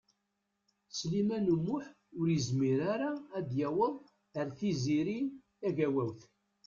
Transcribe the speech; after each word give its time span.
Sliman 0.99 1.45
U 1.55 1.57
Muḥ 1.65 1.85
ur 2.19 2.25
yezmir 2.31 2.79
ara 2.93 3.11
ad 3.37 3.49
yaweḍ 3.59 3.95
ar 4.39 4.47
Tiziri 4.57 5.19
Tagawawt. 5.59 6.21